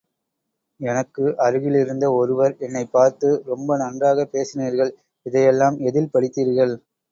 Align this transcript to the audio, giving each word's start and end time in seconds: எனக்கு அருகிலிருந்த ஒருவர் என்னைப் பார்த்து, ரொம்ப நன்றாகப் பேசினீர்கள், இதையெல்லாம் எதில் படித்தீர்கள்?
எனக்கு 0.79 1.25
அருகிலிருந்த 1.37 2.05
ஒருவர் 2.13 2.55
என்னைப் 2.59 2.91
பார்த்து, 2.91 3.43
ரொம்ப 3.45 3.77
நன்றாகப் 3.77 4.33
பேசினீர்கள், 4.33 4.91
இதையெல்லாம் 5.25 5.79
எதில் 5.83 6.13
படித்தீர்கள்? 6.13 6.75